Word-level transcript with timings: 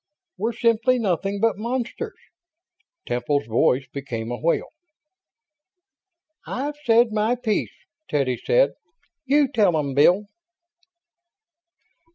We're 0.35 0.53
simply 0.53 0.97
nothing 0.97 1.39
but 1.39 1.59
monsters!" 1.59 2.17
Temple's 3.05 3.45
voice 3.45 3.85
became 3.93 4.31
a 4.31 4.39
wail. 4.41 4.69
"I've 6.47 6.77
said 6.85 7.11
my 7.11 7.35
piece," 7.35 7.85
Teddy 8.09 8.37
said. 8.43 8.71
"You 9.27 9.47
tell 9.47 9.77
'em, 9.77 9.93
Bill." 9.93 10.25